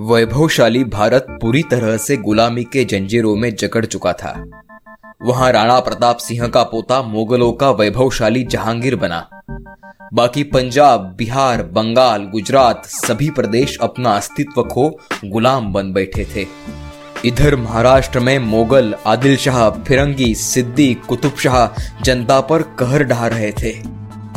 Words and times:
वैभवशाली 0.00 0.84
भारत 0.84 1.26
पूरी 1.30 1.62
तरह 1.62 1.96
से 1.96 2.16
गुलामी 2.16 2.64
के 2.64 2.84
जंजीरों 2.84 3.36
में 3.36 3.56
जकड़ 3.56 3.86
चुका 3.86 4.12
था। 4.12 4.50
वहाँ 5.24 5.52
राणा 5.52 5.80
प्रताप 5.80 6.16
सिंह 6.16 6.48
का 6.48 6.62
पोता 6.62 7.02
मुगलों 7.02 7.52
का 7.52 7.70
वैभवशाली 7.70 8.44
जहांगीर 8.44 8.96
बना। 8.96 9.28
बाकी 10.14 10.42
पंजाब, 10.42 11.14
बिहार, 11.18 11.62
बंगाल, 11.62 12.22
गुजरात 12.22 12.86
सभी 12.86 13.30
प्रदेश 13.30 13.78
अपना 13.80 14.10
अस्तित्व 14.10 14.62
खो 14.62 14.98
गुलाम 15.24 15.72
बन 15.72 15.92
बैठे 15.92 16.26
थे। 16.36 16.46
इधर 17.24 17.56
महाराष्ट्र 17.56 18.20
में 18.20 18.38
मोगल 18.38 18.94
आदिल 19.06 19.36
शाह 19.36 19.70
फिरंगी, 19.70 20.34
सिद्दी 20.34 20.94
कुतुब 20.94 21.34
शाह 21.36 21.82
जनता 22.02 22.40
पर 22.40 22.62
कहर 22.62 23.04
ढा 23.04 23.26
रहे 23.26 23.52
थे। 23.52 23.74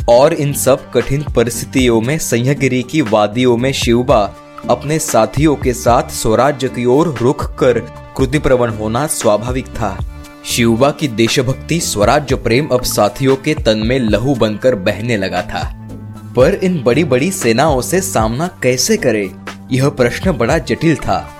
और 0.08 0.32
इन 0.32 0.52
सब 0.52 0.90
कठिन 0.90 1.24
परिस्थितियों 1.36 2.00
में 2.00 2.18
सह्यगिरी 2.18 2.82
की 2.82 3.02
वादियों 3.02 3.56
में 3.56 3.72
शिवबा 3.72 4.34
अपने 4.68 4.98
साथियों 4.98 5.56
के 5.56 5.72
साथ 5.72 6.10
स्वराज्य 6.10 6.68
की 6.68 6.84
ओर 6.84 7.18
रुख 7.20 7.58
कर 7.58 7.78
कृतिप्रवण 8.16 8.70
होना 8.70 9.06
स्वाभाविक 9.06 9.66
था। 9.66 9.98
शिवबा 10.46 10.90
की 10.90 11.08
देशभक्ति 11.08 11.80
स्वराज्य 11.80 12.34
प्रेम 12.34 12.66
अब 12.66 12.82
साथियों 12.82 13.36
के 13.36 13.54
तन 13.54 13.78
में 13.78 13.98
लहू 13.98 14.34
बनकर 14.34 14.74
बहने 14.74 15.16
लगा 15.16 15.42
था। 15.42 15.88
पर 16.36 16.54
इन 16.54 16.82
बड़ी 16.82 17.04
बड़ी 17.04 17.30
सेनाओं 17.30 17.80
से 17.80 18.00
सामना 18.00 18.50
कैसे 18.62 18.96
करे? 18.96 19.30
यह 19.72 19.88
प्रश्न 19.88 20.32
बड़ा 20.32 20.58
जटिल 20.58 20.96
था। 20.96 21.30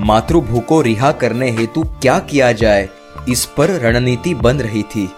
मातृभू 0.00 0.60
को 0.60 0.80
रिहा 0.80 1.12
करने 1.12 1.50
हेतु 1.50 1.82
क्या 1.82 2.18
किया 2.18 2.52
जाए? 2.52 2.88
इस 3.28 3.44
पर 3.44 3.70
रणनीति 3.70 4.34
बन 4.34 4.56
रही 4.56 4.82
थी। 4.82 5.10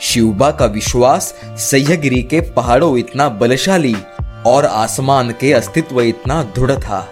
शिवबा 0.00 0.50
का 0.50 0.66
विश्वास 0.66 1.40
सह्यगिरी 1.44 2.22
के 2.22 2.40
पहाड़ों 2.40 2.98
इतना 2.98 3.28
बलशाली 3.28 3.96
और 4.46 4.66
आसमान 4.66 5.30
के 5.30 5.52
अस्तित्व 5.52 6.00
इतना 6.00 6.42
दृढ़ 6.42 6.72
था। 6.72 7.08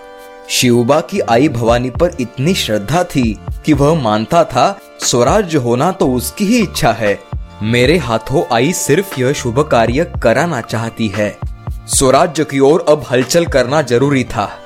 शिवबा 0.50 1.00
की 1.00 1.20
आई 1.20 1.48
भवानी 1.48 1.90
पर 1.90 2.16
इतनी 2.20 2.54
श्रद्धा 2.54 3.04
थी 3.04 3.40
कि 3.64 3.72
वह 3.72 4.02
मानता 4.02 4.44
था, 4.44 4.78
स्वराज्य 5.00 5.58
होना 5.58 5.90
तो 5.90 6.06
उसकी 6.06 6.46
ही 6.46 6.58
इच्छा 6.58 6.92
है। 6.92 7.20
मेरे 7.62 7.98
हाथों 7.98 8.54
आई 8.54 8.72
सिर्फ़ 8.72 9.20
यह 9.20 9.32
शुभ 9.32 9.60
कार्य 9.60 10.12
कराना 10.22 10.60
चाहती 10.60 11.08
है। 11.08 11.38
स्वराज्य 11.86 12.44
की 12.44 12.60
ओर 12.60 12.84
अब 12.88 13.06
हलचल 13.10 13.46
करना 13.46 13.82
ज़रूरी 13.82 14.24
था। 14.24 14.58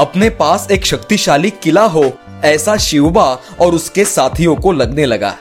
अपने 0.00 0.30
पास 0.30 0.68
एक 0.70 0.86
शक्तिशाली 0.86 1.50
किला 1.50 1.84
हो, 1.84 2.12
ऐसा 2.44 2.76
शिवबा 2.76 3.38
और 3.60 3.74
उसके 3.74 4.04
साथियों 4.04 4.56
को 4.56 4.72
लगने 4.72 5.06
लगा। 5.06 5.36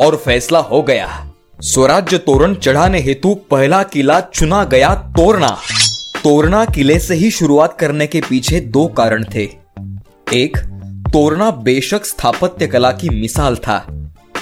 और 0.00 0.16
फैसला 0.16 0.58
हो 0.58 0.82
गया। 0.82 1.30
स्वराज्य 1.60 2.18
तोरण 2.18 2.54
चढ़ाने 2.54 3.00
हेतु 3.00 3.34
पहला 3.50 3.82
किला 3.82 4.20
चुना 4.20 4.64
गया 4.64 4.88
तोरना। 4.88 5.58
तोरना 6.24 6.64
किले 6.64 6.98
से 6.98 7.14
ही 7.14 7.30
शुरुआत 7.30 7.76
करने 7.78 8.06
के 8.06 8.20
पीछे 8.20 8.60
दो 8.60 8.86
कारण 8.86 9.24
थे। 9.34 9.48
एक, 10.32 10.56
तोरना 11.12 11.50
बेशक 11.50 12.04
स्थापत्य 12.04 12.66
कला 12.66 12.92
की 12.92 13.08
मिसाल 13.08 13.56
था। 13.56 13.86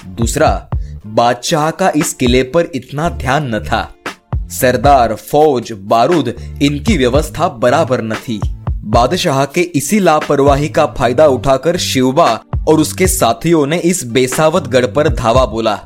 दूसरा, 0.07 0.69
बादशाह 1.07 1.71
का 1.71 1.93
इस 1.97 2.13
किले 2.15 2.43
पर 2.43 2.69
इतना 2.75 3.09
ध्यान 3.09 3.55
न 3.55 3.59
था। 3.59 3.95
सरदार, 4.37 5.15
फौज, 5.15 5.73
बारूद, 5.73 6.35
इनकी 6.63 6.99
व्यवस्था 6.99 7.49
बराबर 7.49 8.03
न 8.03 8.15
थी। 8.15 8.41
बादशाह 8.71 9.45
के 9.45 9.61
इसी 9.61 10.01
लापरवाही 10.01 10.69
का 10.69 10.87
फ़ायदा 10.87 11.27
उठाकर 11.27 11.77
शिवबा 11.77 12.45
और 12.69 12.81
उसके 12.81 13.07
साथियों 13.07 13.67
ने 13.67 13.79
इस 13.79 14.05
बेसावत 14.05 14.63
गढ़ 14.63 14.87
पर 14.87 15.09
धावा 15.09 15.47
बोला 15.47 15.81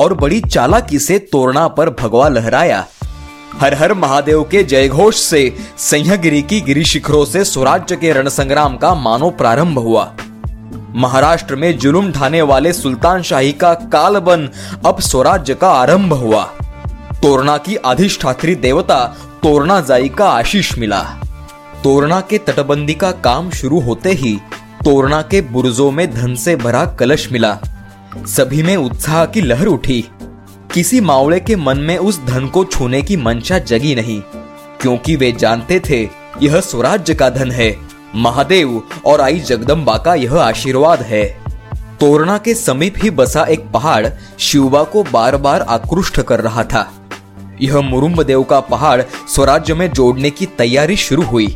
और 0.00 0.14
बड़ी 0.14 0.40
चालाकी 0.40 0.98
से 0.98 1.18
तोरणा 1.18 1.68
पर 1.68 1.90
भगवा 1.90 2.28
लहराया। 2.28 2.86
हर 3.54 3.74
हर 3.74 3.94
महादेव 3.94 4.42
के 4.42 4.62
जयघोष 4.62 5.16
से 5.16 5.56
सह्यगिरी 5.78 6.42
की 6.42 6.60
गिरी 6.60 6.84
शिखरों 6.84 7.24
से 7.24 7.44
स्वराज्य 7.44 7.96
के 7.96 8.12
रण 8.12 8.28
संग्राम 8.28 8.76
का 8.76 8.94
मानो 8.94 9.30
प्रारंभ 9.30 9.78
हुआ। 9.78 10.12
महाराष्ट्र 10.94 11.56
में 11.56 11.78
जुलुम 11.78 12.12
ढाने 12.12 12.42
वाले 12.42 12.72
सुल्तान 12.72 13.22
शाही 13.22 13.52
का 13.52 13.74
कालबन 13.74 14.48
अब 14.86 15.00
स्वराज्य 15.00 15.54
का 15.54 15.70
आरंभ 15.70 16.12
हुआ। 16.12 16.42
तोरना 17.22 17.56
की 17.58 17.76
अधिष्ठात्री 17.76 18.54
देवता 18.54 19.04
तोरना 19.42 19.80
जाई 19.80 20.08
का 20.08 20.28
आशीष 20.28 20.78
मिला। 20.78 21.00
तोरणा 21.84 22.20
के 22.20 22.38
तटबंदी 22.38 22.94
का 22.94 23.10
काम 23.10 23.50
शुरू 23.50 23.80
होते 23.80 24.12
ही 24.12 24.38
तोरणा 24.84 25.22
के 25.22 25.40
बुर्जों 25.40 25.90
में 25.90 26.10
धन 26.14 26.34
से 26.34 26.56
भरा 26.56 26.84
कलश 26.84 27.28
मिला। 27.32 27.58
सभी 28.26 28.62
में 28.62 28.76
उत्साह 28.76 29.24
की 29.26 29.40
लहर 29.40 29.66
उठी। 29.66 30.04
किसी 30.74 31.00
मावड़े 31.00 31.38
के 31.40 31.56
मन 31.56 31.78
में 31.78 31.96
उस 31.98 32.20
धन 32.24 32.46
को 32.46 32.64
छूने 32.64 33.00
की 33.02 33.16
मंशा 33.16 33.58
जगी 33.58 33.94
नहीं, 33.94 34.20
क्योंकि 34.80 35.16
वे 35.16 35.30
जानते 35.32 35.80
थे, 35.80 36.02
यह 36.42 36.60
स्वराज्य 36.60 37.14
का 37.14 37.28
धन 37.30 37.50
है। 37.50 37.76
महादेव 38.14 38.82
और 39.06 39.20
आई 39.20 39.40
जगदम्बा 39.40 39.96
का 39.96 40.14
यह 40.14 40.34
आशीर्वाद 40.34 41.02
है। 41.02 41.24
तोरणा 42.00 42.36
के 42.38 42.54
समीप 42.54 42.94
ही 42.98 43.10
बसा 43.10 43.44
एक 43.44 43.66
पहाड़ 43.70 44.06
शिवबा 44.38 44.82
को 44.82 45.02
बार 45.02 45.36
बार 45.36 45.60
आकृष्ट 45.60 46.20
कर 46.20 46.40
रहा 46.40 46.64
था। 46.64 46.86
यह 47.62 47.80
मुरुम्ब 47.80 48.22
देव 48.22 48.42
का 48.42 48.60
पहाड़ 48.60 49.02
स्वराज्य 49.28 49.74
में 49.74 49.90
जोड़ने 49.92 50.30
की 50.30 50.46
तैयारी 50.58 50.96
शुरू 50.96 51.22
हुई। 51.22 51.46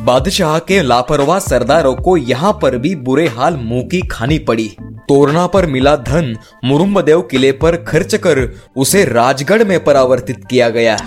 बादशाह 0.00 0.58
के 0.58 0.80
लापरवाह 0.82 1.38
सरदारों 1.38 1.94
को 1.94 2.16
यहाँ 2.16 2.52
पर 2.62 2.76
भी 2.76 2.94
बुरे 2.94 3.26
हाल 3.28 3.56
मुँह 3.56 3.82
की 3.82 4.00
खानी 4.02 4.38
पड़ी। 4.38 4.70
तोरणा 5.08 5.46
पर 5.46 5.66
मिला 5.66 5.96
धन 5.96 6.36
मुरुम्बदेव 6.64 7.20
किले 7.20 7.52
पर 7.52 7.76
खर्च 7.76 8.14
कर 8.14 8.38
उसे 8.76 9.04
राजगढ़ 9.04 9.64
में 9.64 9.84
परावर्तित 9.84 10.44
किया 10.50 10.68
गया। 10.68 10.98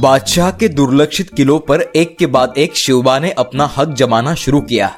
बादशाह 0.00 0.50
के 0.50 0.68
दुर्लक्षित 0.68 1.30
किलों 1.36 1.58
पर 1.58 1.80
एक 1.96 2.16
के 2.18 2.26
बाद 2.26 2.54
एक 2.58 2.76
शिवबा 2.76 3.18
ने 3.18 3.30
अपना 3.30 3.70
हक 3.76 3.94
जमाना 3.94 4.34
शुरू 4.34 4.60
किया। 4.60 4.94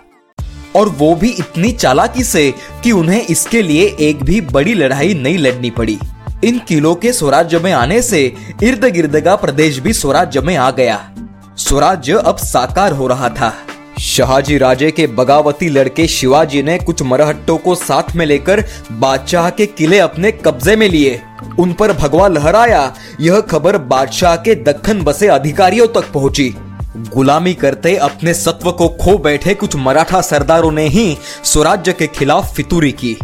और 0.76 0.88
वो 0.88 1.14
भी 1.14 1.30
इतनी 1.30 1.72
चालाकी 1.72 2.24
से 2.24 2.54
कि 2.84 2.92
उन्हें 2.92 3.26
इसके 3.26 3.62
लिए 3.62 3.96
एक 4.00 4.22
भी 4.22 4.40
बड़ी 4.40 4.74
लड़ाई 4.74 5.14
नहीं 5.14 5.38
लड़नी 5.38 5.70
पड़ी। 5.70 5.98
इन 6.44 6.58
किलों 6.58 6.94
के 6.94 7.12
स्वराज्य 7.12 7.58
में 7.58 7.72
आने 7.72 8.02
से 8.02 8.24
इर्द 8.62 8.84
गिर्द 8.84 9.20
का 9.20 9.36
प्रदेश 9.36 9.78
भी 9.78 9.92
स्वराज्य 9.92 10.40
में 10.40 10.56
आ 10.56 10.70
गया। 10.70 11.10
स्वराज्य 11.56 12.12
अब 12.12 12.36
साकार 12.36 12.92
हो 12.92 13.06
रहा 13.06 13.28
था। 13.28 13.52
शाहजी 14.00 14.58
राजे 14.58 14.90
के 14.90 15.06
बगावती 15.06 15.68
लड़के 15.68 16.06
शिवाजी 16.08 16.62
ने 16.62 16.78
कुछ 16.78 17.02
मरहट्टों 17.02 17.58
को 17.58 17.74
साथ 17.74 18.16
में 18.16 18.26
लेकर 18.26 18.64
बादशाह 18.92 19.50
के 19.50 19.66
किले 19.66 19.98
अपने 19.98 20.32
कब्जे 20.32 20.76
में 20.76 20.88
लिए। 20.88 21.20
उन 21.58 21.72
पर 21.72 21.92
भगवा 21.92 22.28
लहराया। 22.28 22.94
यह 23.20 23.40
खबर 23.40 23.78
बादशाह 23.78 24.36
के 24.36 24.54
दखन 24.54 25.02
बसे 25.02 25.28
अधिकारियों 25.28 25.86
तक 25.86 26.12
पहुँची। 26.12 26.54
गुलामी 26.96 27.54
करते 27.54 27.96
अपने 27.96 28.34
सत्व 28.34 28.72
को 28.72 28.88
खो 28.88 29.18
बैठे 29.18 29.54
कुछ 29.54 29.76
मराठा 29.76 30.20
सरदारों 30.20 30.72
ने 30.72 30.88
ही 30.88 31.18
स्वराज्य 31.44 31.92
के 31.92 32.06
खिलाफ 32.06 32.54
फितूरी 32.54 32.92
की। 32.92 33.16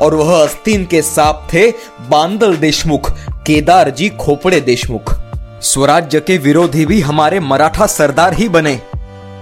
और 0.00 0.14
वह 0.14 0.42
अस्तीन 0.42 0.84
के 0.84 1.02
साप 1.02 1.48
थे 1.54 1.70
बांदल 2.10 2.56
देशमुख 2.56 3.10
केदार 3.30 3.90
जी 3.90 4.08
खोपड़े 4.08 4.60
देशमुख। 4.60 5.14
स्वराज्य 5.62 6.20
के 6.20 6.38
विरोधी 6.38 6.86
भी 6.86 7.00
हमारे 7.00 7.40
मराठा 7.40 7.86
सरदार 7.86 8.34
ही 8.34 8.48
बने। 8.48 8.80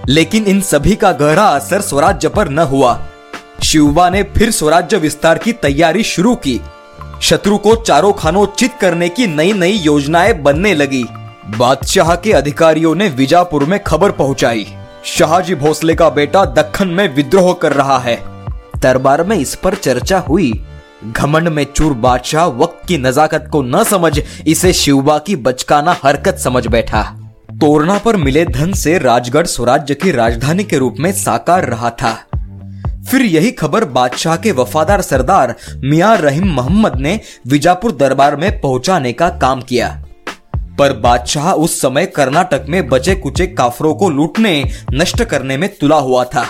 लेकिन 0.09 0.43
इन 0.43 0.61
सभी 0.61 0.95
का 0.95 1.11
गहरा 1.11 1.43
असर 1.43 1.81
स्वराज्य 1.81 2.29
पर 2.29 2.49
न 2.49 2.59
हुआ। 2.59 3.07
शिवबा 3.63 4.09
ने 4.09 4.23
फिर 4.23 4.51
स्वराज्य 4.51 4.97
विस्तार 4.97 5.37
की 5.37 5.53
तैयारी 5.53 6.03
शुरू 6.03 6.35
की। 6.35 6.61
शत्रु 7.21 7.57
को 7.57 7.75
चारों 7.75 8.13
खानों 8.13 8.45
चित 8.45 8.73
करने 8.81 9.09
की 9.09 9.27
नई 9.27 9.53
नई 9.53 9.71
योजनाएँ 9.71 10.33
बनने 10.33 10.73
लगी। 10.73 11.05
बादशाह 11.57 12.15
के 12.15 12.31
अधिकारियों 12.31 12.95
ने 12.95 13.09
विजापुर 13.09 13.65
में 13.65 13.83
खबर 13.83 14.11
पहुंचाई। 14.11 14.67
शाहजी 15.03 15.55
भोसले 15.55 15.95
का 15.95 16.09
बेटा 16.09 16.45
दखन 16.45 16.87
में 16.87 17.15
विद्रोह 17.15 17.53
कर 17.53 17.73
रहा 17.73 17.99
है। 17.99 18.25
दरबार 18.77 19.23
में 19.23 19.37
इस 19.37 19.55
पर 19.55 19.75
चर्चा 19.75 20.19
हुई। 20.19 20.65
घमंड 21.11 21.47
में 21.47 21.65
चूर 21.75 21.93
बादशाह 21.93 22.45
वक्त 22.45 22.87
की 22.87 22.97
नजाकत 22.97 23.49
को 23.51 23.61
न 23.61 23.83
समझ, 23.83 24.21
इसे 24.47 24.73
शिवबा 24.73 25.17
की 25.17 25.35
बचकाना 25.35 25.95
हरकत 26.03 26.37
समझ 26.37 26.67
बैठा। 26.67 27.24
तोरना 27.61 27.97
पर 27.97 28.15
मिले 28.15 28.45
धन 28.45 28.73
से 28.73 28.97
राजगढ़ 28.97 29.45
स्वराज्य 29.45 29.95
की 29.95 30.11
राजधानी 30.11 30.63
के 30.63 30.77
रूप 30.77 30.95
में 30.99 31.11
साकार 31.11 31.65
रहा 31.65 31.89
था। 31.89 32.13
फिर 33.11 33.21
यही 33.21 33.51
खबर 33.51 33.85
बादशाह 33.85 34.35
के 34.35 34.51
वफादार 34.51 35.01
सरदार 35.01 35.55
मियाँ 35.77 36.17
रहीम 36.17 36.47
मोहम्मद 36.47 36.95
ने 36.95 37.19
विजापुर 37.47 37.91
दरबार 37.91 38.35
में 38.35 38.61
पहुँचाने 38.61 39.13
का 39.13 39.29
काम 39.29 39.61
किया। 39.61 40.05
पर 40.79 40.93
बादशाह 40.93 41.51
उस 41.51 41.81
समय 41.81 42.05
कर्नाटक 42.05 42.65
में 42.69 42.87
बचे 42.87 43.15
कुचे 43.15 43.47
काफरों 43.47 43.93
को 43.95 44.09
लूटने, 44.09 44.71
नष्ट 44.91 45.23
करने 45.23 45.57
में 45.57 45.69
तुला 45.77 45.95
हुआ 45.95 46.23
था। 46.23 46.45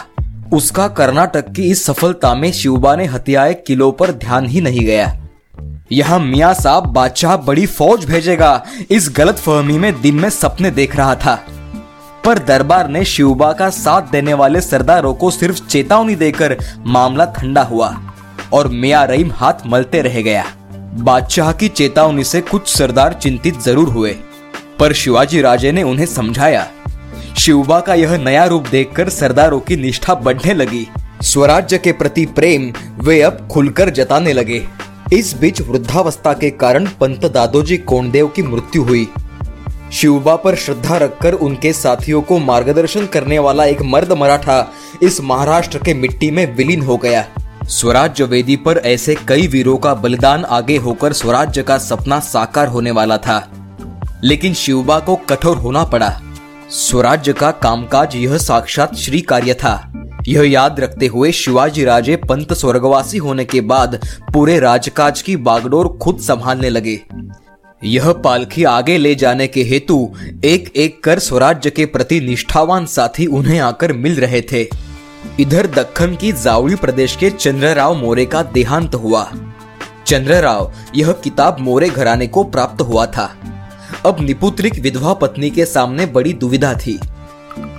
उसका 0.53 0.87
कर्नाटक 0.87 1.51
की 1.51 1.63
इस 1.63 1.85
सफलता 1.85 2.35
में 2.35 2.51
शिवबा 2.51 2.95
ने 2.95 3.05
हथियाए 3.05 3.53
किलों 3.53 3.91
पर 3.91 4.11
ध्यान 4.11 4.45
ही 4.45 4.61
नहीं 4.61 4.85
गया। 4.85 5.24
यहाँ 5.91 6.19
मियाँ 6.19 6.53
साहब 6.53 6.85
बादशाह 6.93 7.35
बड़ी 7.37 7.65
फौज 7.65 8.05
भेजेगा। 8.05 8.63
इस 8.91 9.09
गलत 9.15 9.37
फहमी 9.37 9.77
में 9.77 10.01
दिन 10.01 10.15
में 10.15 10.29
सपने 10.29 10.69
देख 10.71 10.95
रहा 10.95 11.15
था। 11.15 11.35
पर 12.25 12.39
दरबार 12.39 12.87
ने 12.89 13.03
शिवबा 13.05 13.51
का 13.53 13.69
साथ 13.69 14.09
देने 14.11 14.33
वाले 14.33 14.61
सरदारों 14.61 15.13
को 15.13 15.29
सिर्फ़ 15.31 15.61
चेतावनी 15.67 16.15
देकर 16.15 16.57
मामला 16.85 17.25
ठंडा 17.33 17.63
हुआ 17.63 17.89
और 18.53 18.67
मियाँ 18.67 19.05
रहीम 19.07 19.31
हाथ 19.31 19.65
मलते 19.65 20.01
रह 20.01 20.21
गया। 20.21 20.45
बादशाह 20.95 21.51
की 21.51 21.67
चेतावनी 21.69 22.23
से 22.23 22.41
कुछ 22.41 22.67
सरदार 22.67 23.13
चिंतित 23.13 23.59
ज़रूर 23.59 23.89
हुए, 23.89 24.15
पर 24.79 24.93
शिवाजी 24.93 25.41
राजे 25.41 25.71
ने 25.71 25.83
उन्हें 25.83 26.05
समझाया। 26.05 26.67
शिवबा 27.37 27.79
का 27.79 27.93
यह 27.93 28.17
नया 28.17 28.45
रूप 28.45 28.67
देखकर 28.67 29.09
सरदारों 29.09 29.59
की 29.59 29.75
निष्ठा 29.75 30.15
बढ़ने 30.15 30.53
लगी। 30.53 30.87
स्वराज्य 31.23 31.77
के 31.77 31.91
प्रति 31.91 32.25
प्रेम 32.25 32.71
वे 32.99 33.21
अब 33.21 33.47
खुलकर 33.51 33.89
जताने 33.89 34.33
लगे। 34.33 34.65
इस 35.13 35.37
बीच 35.37 35.61
वृद्धावस्था 35.61 36.33
के 36.33 36.49
कारण 36.49 36.85
पंत 36.85 37.25
दादोजी 37.25 37.77
कोंडदेव 37.77 38.27
की 38.27 38.43
मृत्यु 38.43 38.83
हुई। 38.83 39.07
शिवबा 39.93 40.35
पर 40.35 40.55
श्रद्धा 40.55 40.97
रखकर 40.97 41.33
उनके 41.33 41.73
साथियों 41.73 42.21
को 42.21 42.39
मार्गदर्शन 42.39 43.05
करने 43.05 43.39
वाला 43.39 43.65
एक 43.65 43.81
मर्द 43.81 44.11
मराठा 44.11 44.71
इस 45.01 45.21
महाराष्ट्र 45.21 45.77
के 45.77 45.93
मिट्टी 45.93 46.31
में 46.31 46.55
विलीन 46.55 46.81
हो 46.81 46.97
गया। 46.97 47.25
स्वराज्य 47.63 48.23
वेदी 48.23 48.55
पर 48.55 48.77
ऐसे 48.77 49.15
कई 49.27 49.47
वीरों 49.47 49.77
का 49.77 49.93
बलिदान 49.93 50.45
आगे 50.45 50.77
होकर 50.77 51.13
स्वराज्य 51.13 51.63
का 51.63 51.77
सपना 51.77 52.19
साकार 52.19 52.67
होने 52.67 52.91
वाला 52.91 53.17
था। 53.17 53.49
लेकिन 54.23 54.53
शिवबा 54.53 54.99
को 54.99 55.15
कठोर 55.15 55.57
होना 55.57 55.83
पड़ा। 55.83 56.21
स्वराज्य 56.69 57.33
का 57.33 57.51
कामकाज 57.51 58.15
यह 58.15 58.37
साक्षात 58.37 58.95
श्री 58.95 59.21
कार्य 59.21 59.53
था। 59.53 59.91
यह 60.27 60.51
याद 60.51 60.79
रखते 60.79 61.07
हुए 61.07 61.31
शिवाजी 61.31 61.83
राजे 61.85 62.15
पंत 62.15 62.53
स्वर्गवासी 62.53 63.17
होने 63.17 63.45
के 63.45 63.61
बाद 63.61 63.99
पूरे 64.33 64.59
राजकाज 64.59 65.21
की 65.21 65.35
बागडोर 65.37 65.99
खुद 66.01 66.19
संभालने 66.19 66.69
लगे। 66.69 67.01
यह 67.83 68.11
पालखी 68.11 68.63
आगे 68.63 68.97
ले 68.97 69.15
जाने 69.15 69.47
के 69.47 69.63
हेतु 69.63 70.13
एक 70.45 70.73
एक 70.75 71.03
कर 71.03 71.19
स्वराज्य 71.19 71.69
के 71.69 71.85
प्रति 71.85 72.19
निष्ठावान 72.19 72.85
साथी 72.85 73.25
उन्हें 73.25 73.59
आकर 73.59 73.93
मिल 73.93 74.19
रहे 74.19 74.41
थे। 74.41 74.67
इधर 75.39 75.67
दक्खन 75.67 76.15
की 76.15 76.31
जावड़ी 76.31 76.75
प्रदेश 76.75 77.15
के 77.15 77.29
चंद्रराव 77.29 77.95
मोरे 77.95 78.25
का 78.25 78.43
देहांत 78.43 78.95
हुआ। 78.95 79.31
चंद्रराव, 80.07 80.73
यह 80.95 81.11
किताब 81.11 81.57
मोरे 81.59 81.89
घराने 81.89 82.27
को 82.27 82.43
प्राप्त 82.43 82.81
हुआ 82.81 83.05
था। 83.05 83.37
अब 84.05 84.17
निपुत्रिक 84.19 84.75
विधवा 84.79 85.13
पत्नी 85.13 85.49
के 85.49 85.65
सामने 85.65 86.05
बड़ी 86.05 86.33
दुविधा 86.33 86.73
थी। 86.73 86.99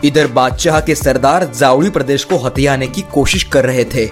इधर 0.05 0.27
बादशाह 0.27 0.81
के 0.81 0.95
सरदार 0.95 1.53
जावड़ी 1.59 1.91
प्रदेश 1.91 2.25
को 2.25 2.37
हथियाने 2.37 2.87
की 2.87 3.01
कोशिश 3.01 3.43
कर 3.43 3.65
रहे 3.65 3.85
थे। 3.85 4.11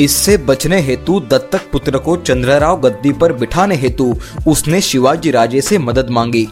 इससे 0.00 0.36
बचने 0.36 0.80
हेतु 0.80 1.20
दत्तक 1.20 1.70
पुत्र 1.72 1.98
को 1.98 2.16
चंद्रराव 2.16 2.80
गद्दी 2.80 3.12
पर 3.12 3.32
बिठाने 3.32 3.74
हेतु 3.74 4.14
उसने 4.46 4.80
शिवाजी 4.80 5.30
राजे 5.30 5.60
से 5.60 5.78
मदद 5.78 6.10
मांगी। 6.10 6.48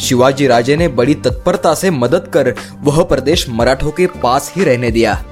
शिवाजी 0.00 0.46
राजे 0.46 0.76
ने 0.76 0.88
बड़ी 0.88 1.14
तत्परता 1.14 1.74
से 1.74 1.90
मदद 1.90 2.30
कर 2.34 2.54
वह 2.80 3.04
प्रदेश 3.04 3.48
मराठों 3.48 3.90
के 3.90 4.06
पास 4.06 4.52
ही 4.56 4.64
रहने 4.64 4.90
दिया। 4.90 5.24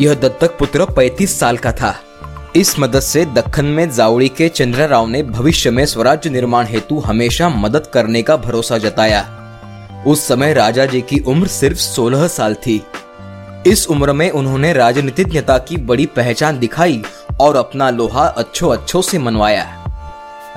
यह 0.00 0.14
दत्तक 0.14 0.58
पुत्र 0.58 0.84
35 0.84 1.40
साल 1.40 1.56
का 1.56 1.72
था। 1.72 2.00
इस 2.56 2.78
मदद 2.78 3.00
से 3.00 3.24
दखन 3.24 3.64
में 3.64 3.90
जावड़ी 3.90 4.28
के 4.28 4.48
चंद्रराव 4.48 5.06
ने 5.06 5.22
भविष्य 5.22 5.70
में 5.70 5.86
स्वराज्य 5.86 6.30
निर्माण 6.30 6.66
हेतु 6.66 6.98
हमेशा 6.98 7.48
मदद 7.48 7.86
करने 7.86 8.22
का 8.22 8.36
भरोसा 8.36 8.78
जताया। 8.78 9.37
उस 10.06 10.28
समय 10.28 10.54
राजा 10.54 10.86
जी 10.86 11.00
की 11.00 11.18
उम्र 11.18 11.48
सिर्फ़ 11.48 11.78
16 11.78 12.28
साल 12.28 12.54
थी। 12.54 12.86
इस 13.66 13.86
उम्र 13.90 14.12
में 14.12 14.30
उन्होंने 14.30 14.72
राजनीतिज्ञता 14.72 15.58
की 15.58 15.76
बड़ी 15.76 16.06
पहचान 16.06 16.58
दिखाई 16.58 17.02
और 17.40 17.56
अपना 17.56 17.90
लोहा 17.90 18.26
अच्छो 18.26 18.68
अच्छो 18.68 19.02
से 19.02 19.18
मनवाया। 19.18 19.84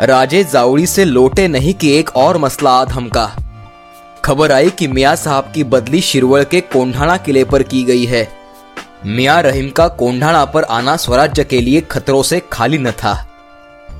राजे 0.01 0.43
जाउड़ी 0.43 0.87
से 0.87 1.05
लोटे 1.05 1.47
नहीं 1.47 1.73
कि 1.73 1.97
एक 1.97 2.15
और 2.15 2.37
मसला 2.37 2.71
आद 2.71 2.89
हमका। 2.89 3.35
खबर 4.25 4.51
आई 4.51 4.69
कि 4.69 4.87
मियाँ 4.87 5.15
साहब 5.15 5.51
की 5.55 5.63
बदली 5.63 6.01
शिरवल 6.01 6.43
के 6.43 6.61
कोंढाणा 6.61 7.17
किले 7.17 7.43
पर 7.43 7.63
की 7.63 7.83
गई 7.83 8.05
है। 8.05 8.29
मियाँ 9.05 9.41
रहीम 9.41 9.69
का 9.69 9.87
कोंढाणा 9.87 10.45
पर 10.45 10.63
आना 10.63 10.97
स्वराज्य 10.97 11.43
के 11.43 11.61
लिए 11.61 11.81
खतरों 11.81 12.23
से 12.23 12.41
खाली 12.51 12.77
न 12.77 12.91
था। 12.91 13.27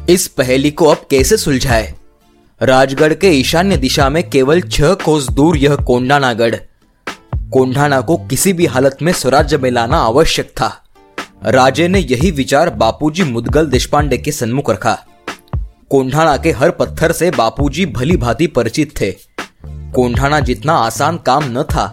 इस 0.10 0.28
पहेली 0.28 0.72
को 0.72 0.86
अब 0.86 0.98
कैसे 1.10 1.38
सुलझाए? 1.38 1.94
राजगढ़ 2.64 3.14
के 3.14 3.28
ईशान्य 3.28 3.78
दिशा 3.78 4.10
में 4.10 4.30
केवल 4.30 4.62
छह 4.62 4.94
कोस 4.94 5.30
दूर 5.30 5.58
यह 5.58 5.76
कोंडानागढ़ 5.76 6.56
कोंढाणा 7.52 8.02
को 8.02 8.18
किसी 8.18 8.54
भी 8.54 8.66
हालत 8.66 8.98
में 9.02 9.12
स्वराज्य 9.14 9.58
में 9.58 9.72
लाना 9.72 9.98
आवश्यक 9.98 10.46
था। 10.46 10.84
राजे 11.46 11.88
ने 11.88 12.00
यही 12.00 12.32
विचार 12.32 12.70
बापूजी 12.70 13.24
मुदगल 13.24 13.66
देशपांडे 13.66 14.18
के 14.18 14.32
सन्मुख 14.32 14.70
रखा। 14.70 15.06
कोंढाणा 15.90 16.38
के 16.38 16.52
हर 16.52 16.72
पत्थर 16.72 17.12
से 17.12 17.32
बापूजी 17.32 17.86
भली 17.86 18.18
भांति 18.18 18.48
परिचित 18.48 19.02
थे। 19.02 19.12
कोंढाणा 19.68 20.40
जितना 20.40 20.74
आसान 20.74 21.18
काम 21.18 21.44
न 21.48 21.64
था, 21.64 21.92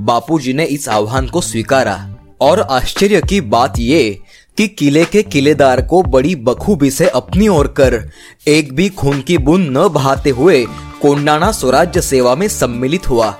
बापूजी 0.00 0.52
ने 0.52 0.64
इस 0.64 0.88
आह्वान 0.88 1.26
को 1.26 1.40
स्वीकारा। 1.40 2.08
और 2.40 2.60
आश्चर्य 2.60 3.22
की 3.28 3.40
बात 3.40 3.78
ये 3.78 4.20
कि 4.56 4.68
किले 4.68 5.04
के 5.04 5.22
किलेदार 5.22 5.82
को 5.82 6.02
बड़ी 6.02 6.34
बखूबी 6.36 6.90
से 6.90 7.08
अपनी 7.08 7.48
ओर 7.48 7.66
कर। 7.66 8.10
एक 8.46 8.76
भी 8.76 8.88
खून 8.88 9.20
की 9.20 9.38
बूंद 9.38 9.78
न 9.78 9.88
बहाते 9.88 10.30
हुए 10.30 10.66
कोंडाना 11.02 11.52
स्वराज्य 11.52 12.00
सेवा 12.00 12.34
में 12.34 12.48
सम्मिलित 12.48 13.08
हुआ। 13.08 13.30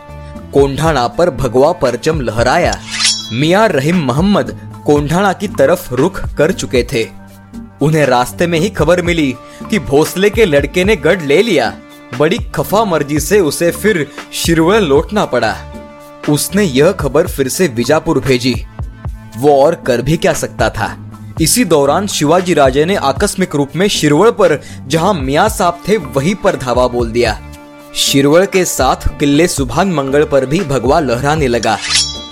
कोंढाणा 0.52 1.08
पर 1.08 1.31
भगवा 1.31 1.72
परचम 1.72 2.20
लहराया। 2.20 2.81
मियाँ 3.32 3.69
रहीम 3.69 3.96
मोहम्मद 3.96 4.72
कोंढाणा 4.87 5.32
की 5.32 5.49
तरफ़ 5.49 5.94
रुख 5.94 6.34
कर 6.34 6.52
चुके 6.52 6.87
थे। 6.93 7.08
उन्हें 7.82 8.06
रास्ते 8.06 8.46
में 8.46 8.58
ही 8.58 8.70
खबर 8.70 9.02
मिली 9.02 9.34
कि 9.70 9.78
भोसले 9.78 10.31
के 10.31 10.44
लड़के 10.44 10.84
ने 10.84 10.96
गढ़ 10.96 11.22
ले 11.22 11.43
लिया। 11.43 11.76
बड़ी 12.19 12.38
खफा 12.38 12.84
मर्ज़ी 12.84 13.20
से 13.20 13.40
उसे 13.40 13.70
फिर 13.70 14.06
शिरवल 14.32 14.84
लौटना 14.84 15.25
पड़ा। 15.25 15.56
उसने 16.28 16.62
यह 16.62 16.93
खबर 16.93 17.26
फिर 17.26 17.49
से 17.49 17.69
विजापुर 17.69 18.20
भेजी। 18.20 18.67
वो 19.37 19.62
और 19.62 19.75
कर 19.75 20.02
भी 20.02 20.17
क्या 20.17 20.32
सकता 20.32 20.70
था? 20.70 21.03
इसी 21.40 21.64
दौरान 21.64 22.06
शिवाजी 22.06 22.54
राजे 22.54 22.84
ने 22.84 22.96
आकस्मिक 22.96 23.54
रूप 23.54 23.70
में 23.76 23.88
शिरवल 23.88 24.31
पर, 24.31 24.60
जहाँ 24.86 25.14
मियाँ 25.14 25.48
साहब 25.48 25.81
थे, 25.88 25.96
वहीं 25.96 26.34
पर 26.34 26.56
धावा 26.56 26.88
बोल 26.88 27.10
दिया। 27.10 27.40
शिरवल 27.94 28.46
के 28.46 28.64
साथ 28.64 29.19
किले 29.19 29.48
सुभान 29.48 29.92
मंगल 29.92 30.25
पर 30.25 30.46
भी 30.46 30.60
भगवा 30.60 31.00
लहराने 31.00 31.48
लगा। 31.48 31.78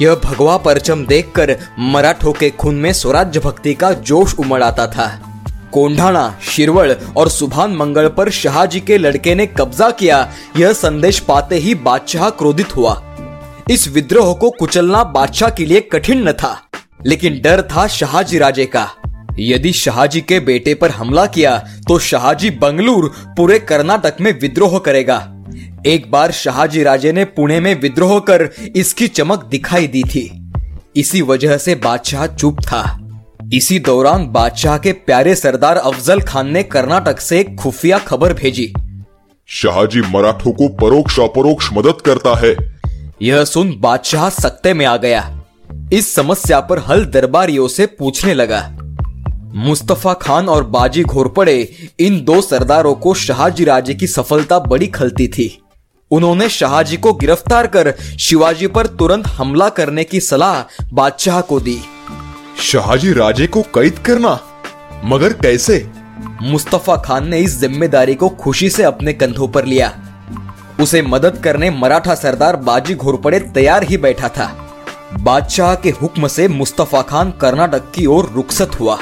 यह 0.00 0.14
भगवा 0.14 0.56
परचम 0.56 1.06
देखकर 1.06 1.58
मराठों 1.78 2.32
के 2.32 2.50
खून 2.50 2.74
में 2.74 2.92
स्वराज्य 2.92 3.40
भक्ति 3.40 3.74
का 3.74 3.92
जोश 3.92 4.34
उमड़ 4.38 4.62
आता 4.62 4.86
था। 4.86 5.20
कोंढाणा 5.72 6.38
शिरवल 6.42 6.96
और 7.16 7.28
सुभान 7.28 7.76
मंगल 7.76 8.08
पर 8.08 8.30
शाहजी 8.30 8.80
के 8.80 8.98
लड़के 8.98 9.34
ने 9.34 9.46
कब्जा 9.46 9.90
किया। 9.90 10.32
यह 10.56 10.72
संदेश 10.72 11.20
पाते 11.20 11.56
ही 11.56 11.74
बादशाह 11.74 12.30
क्रोधित 12.30 12.76
हुआ। 12.76 13.02
इस 13.70 13.88
विद्रोह 13.88 14.34
को 14.34 14.50
कुचलना 14.50 15.04
बादशाह 15.04 15.50
के 15.50 15.66
लिए 15.66 15.80
कठिन 15.80 16.28
न 16.28 16.32
था। 16.32 16.62
लेकिन 17.06 17.40
डर 17.40 17.62
था 17.62 17.86
शाहजी 17.88 18.38
राजे 18.38 18.66
का। 18.66 18.88
यदि 19.38 19.72
शाहजी 19.72 20.20
के 20.20 20.40
बेटे 20.40 20.74
पर 20.74 20.90
हमला 20.90 21.26
किया 21.26 21.56
तो 21.88 21.98
शाहजी 21.98 22.50
बंगलूर 22.50 23.12
पूरे 23.36 23.58
कर्नाटक 23.58 24.16
में 24.20 24.32
विद्रोह 24.40 24.78
करेगा। 24.78 25.16
एक 25.86 26.10
बार 26.10 26.32
शाहजी 26.32 26.82
राजे 26.82 27.12
ने 27.12 27.24
पुणे 27.24 27.60
में 27.60 27.74
विद्रोह 27.80 28.18
कर 28.20 28.48
इसकी 28.76 29.08
चमक 29.08 29.44
दिखाई 29.44 29.86
दी 29.86 30.02
थी। 30.04 30.30
इसी 30.96 31.22
वजह 31.22 31.56
से 31.56 31.74
बादशाह 31.74 32.26
चुप 32.26 32.60
था। 32.60 32.98
इसी 33.52 33.78
दौरान 33.78 34.26
बादशाह 34.28 34.78
के 34.78 34.92
प्यारे 34.92 35.34
सरदार 35.34 35.76
अफजल 35.76 36.20
खान 36.20 36.52
ने 36.52 36.62
कर्नाटक 36.62 37.20
से 37.20 37.40
एक 37.40 37.54
खुफिया 37.56 37.98
खबर 37.98 38.32
भेजी। 38.32 38.72
शाहजी 39.48 40.00
मराठों 40.00 40.52
को 40.52 40.68
परोक्ष 40.68 41.20
अपरोक्ष 41.20 41.68
मदद 41.72 42.00
करता 42.00 42.38
है। 42.38 42.54
यह 43.22 43.44
सुन 43.44 43.74
बादशाह 43.80 44.28
सत्ते 44.30 44.74
में 44.74 44.86
आ 44.86 44.96
गया। 44.96 45.41
इस 45.92 46.14
समस्या 46.14 46.60
पर 46.60 46.78
हल 46.78 47.04
दरबारियों 47.04 47.68
से 47.68 47.86
पूछने 47.86 48.34
लगा। 48.34 48.60
मुस्तफ़ा 49.54 50.12
खान 50.14 50.48
और 50.48 50.64
बाजी 50.64 51.02
घोरपड़े 51.04 51.56
इन 52.00 52.24
दो 52.24 52.40
सरदारों 52.40 52.94
को 52.94 53.14
शाहजी 53.14 53.64
राजे 53.64 53.94
की 53.94 54.06
सफलता 54.06 54.58
बड़ी 54.58 54.86
खलती 54.86 55.28
थी। 55.28 55.62
उन्होंने 56.10 56.48
शाहजी 56.48 56.96
को 56.96 57.12
गिरफ़्तार 57.12 57.66
कर 57.66 57.92
शिवाजी 58.20 58.66
पर 58.66 58.86
तुरंत 58.86 59.26
हमला 59.26 59.68
करने 59.68 60.04
की 60.04 60.20
सलाह 60.20 60.84
बादशाह 60.92 61.40
को 61.40 61.60
दी। 61.60 61.78
शाहजी 62.60 63.12
राजे 63.12 63.46
को 63.46 63.62
कैद 63.62 63.98
करना? 63.98 64.38
मगर 65.04 65.32
कैसे? 65.32 65.86
मुस्तफ़ा 66.42 66.96
खान 66.96 67.28
ने 67.28 67.38
इस 67.38 67.58
ज़िम्मेदारी 67.58 68.14
को 68.14 68.28
खुशी 68.28 68.70
से 68.70 68.82
अपने 68.82 69.12
कंधों 69.12 69.48
पर 69.48 69.64
लिया। 69.64 69.92
उसे 70.80 71.02
मदद 71.02 71.40
करने 71.44 71.70
मराठा 71.70 72.14
सरदार 72.14 72.56
बाजी 72.56 72.94
घोरपड़े 72.94 73.40
तैयार 73.40 73.82
ही 73.82 73.96
बैठा 73.96 74.28
था। 74.28 74.61
बादशाह 75.20 75.74
के 75.74 75.90
हुक्म 75.90 76.28
से 76.28 76.48
मुस्तफ़ा 76.48 77.02
खान 77.02 77.30
कर्नाटक 77.30 77.90
की 77.94 78.06
ओर 78.06 78.30
रुखसत 78.34 78.70
हुआ। 78.80 78.98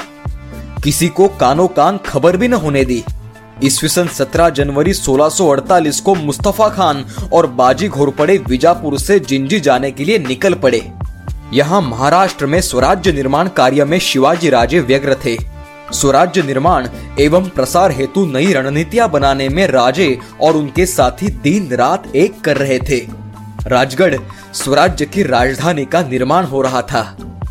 किसी 0.83 1.07
को 1.07 1.27
कानो 1.27 1.67
कान 1.67 1.97
खबर 1.97 2.37
भी 2.37 2.47
न 2.47 2.53
होने 2.53 2.85
दी। 2.85 3.03
ईस्वी 3.63 3.89
सन 3.89 4.07
सत्रह 4.07 4.49
जनवरी 4.49 4.93
1648 4.93 5.99
को 5.99 6.15
मुस्तफ़ा 6.15 6.69
खान 6.69 7.05
और 7.33 7.47
बाजी 7.47 7.87
घोरपड़े 7.87 8.37
विजापुर 8.37 8.99
से 8.99 9.19
जिंजी 9.19 9.59
जाने 9.59 9.91
के 9.91 10.05
लिए 10.05 10.19
निकल 10.19 10.53
पड़े। 10.53 10.91
यहाँ 11.53 11.81
महाराष्ट्र 11.81 12.45
में 12.45 12.61
स्वराज्य 12.61 13.11
निर्माण 13.11 13.47
कार्य 13.47 13.85
में 13.85 13.99
शिवाजी 13.99 14.49
राजे 14.49 14.79
व्यग्र 14.79 15.15
थे। 15.25 15.37
स्वराज्य 15.93 16.41
निर्माण 16.41 16.87
एवं 17.19 17.49
प्रसार 17.49 17.91
हेतु 17.91 18.25
नई 18.25 18.53
रणनीतियाँ 18.53 19.09
बनाने 19.09 19.49
में 19.49 19.67
राजे 19.67 20.17
और 20.41 20.55
उनके 20.55 20.85
साथी 20.85 21.27
दिन 21.27 21.69
रात 21.71 22.15
एक 22.15 22.41
कर 22.41 22.57
रहे 22.57 22.79
थे। 22.79 22.99
राजगढ़ 23.67 24.15
स्वराज्य 24.53 25.05
की 25.05 25.23
राजधानी 25.23 25.85
का 25.85 26.01
निर्माण 26.01 26.45
हो 26.45 26.61
रहा 26.61 26.81
था। 26.81 27.03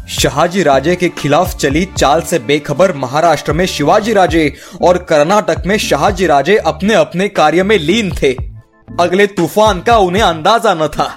शाहजी 0.09 0.63
राजे 0.63 0.97
के 0.97 1.09
खिलाफ 1.09 1.57
चली 1.57 1.85
चाल 1.97 2.21
से 2.21 2.39
बेखबर 2.39 2.93
महाराष्ट्र 2.97 3.53
में 3.53 3.65
शिवाजी 3.67 4.13
राजे 4.13 4.53
और 4.83 4.99
कर्नाटक 4.99 5.63
में 5.67 5.77
शाहजी 5.79 6.27
राजे 6.27 6.57
अपने 6.57 6.95
अपने 6.95 7.29
कार्य 7.29 7.63
में 7.63 7.79
लीन 7.79 8.13
थे। 8.23 8.33
अगले 9.01 9.27
तूफ़ान 9.27 9.81
का 9.81 9.99
उन्हें 9.99 10.23
अंदाज़ा 10.23 10.75
न 10.75 10.89
था। 10.89 11.17